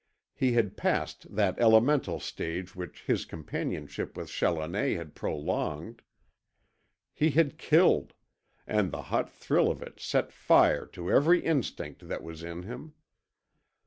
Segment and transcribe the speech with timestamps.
[0.33, 6.01] He had passed that elemental stage which his companionship with Challoner had prolonged.
[7.13, 8.15] He had KILLED,
[8.65, 12.95] and the hot thrill of it set fire to every instinct that was in him.